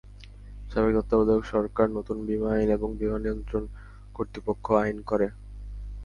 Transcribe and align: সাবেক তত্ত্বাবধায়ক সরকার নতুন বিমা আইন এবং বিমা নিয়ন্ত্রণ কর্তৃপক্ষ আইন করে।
সাবেক 0.71 0.93
তত্ত্বাবধায়ক 0.97 1.43
সরকার 1.45 1.87
নতুন 1.97 2.17
বিমা 2.27 2.49
আইন 2.55 2.69
এবং 2.77 2.89
বিমা 2.99 3.17
নিয়ন্ত্রণ 3.19 3.63
কর্তৃপক্ষ 4.15 4.65
আইন 4.81 4.97
করে। 5.03 5.27